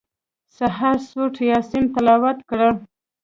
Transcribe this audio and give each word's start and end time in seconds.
سهار 0.57 0.97
سورت 1.09 1.35
یاسین 1.49 1.85
تلاوت 1.93 2.39
کړه. 2.49 2.69